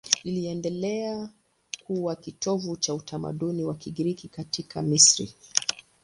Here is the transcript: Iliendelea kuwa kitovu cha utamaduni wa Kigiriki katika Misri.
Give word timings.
Iliendelea 0.23 1.29
kuwa 1.85 2.15
kitovu 2.15 2.75
cha 2.77 2.93
utamaduni 2.93 3.63
wa 3.65 3.75
Kigiriki 3.75 4.27
katika 4.29 4.81
Misri. 4.81 5.33